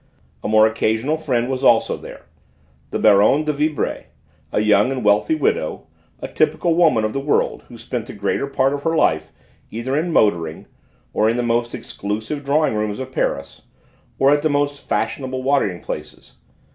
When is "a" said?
0.43-0.47, 4.51-4.59, 6.19-6.27